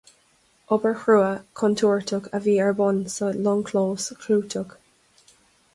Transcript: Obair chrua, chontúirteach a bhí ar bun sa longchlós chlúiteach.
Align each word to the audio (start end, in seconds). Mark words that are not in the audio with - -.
Obair 0.75 0.95
chrua, 1.01 1.27
chontúirteach 1.61 2.31
a 2.39 2.41
bhí 2.47 2.57
ar 2.67 2.75
bun 2.81 2.99
sa 3.17 3.31
longchlós 3.49 4.11
chlúiteach. 4.25 4.75